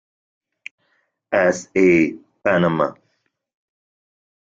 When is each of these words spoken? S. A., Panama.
S. 1.31 1.69
A., 1.75 2.17
Panama. 2.43 2.95